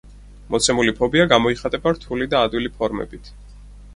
მოცემული 0.53 0.93
ფობია 1.01 1.25
გამოიხატება 1.33 1.93
რთული 1.97 2.29
და 2.31 2.41
ადვილი 2.47 2.75
ფორმებით. 2.79 3.33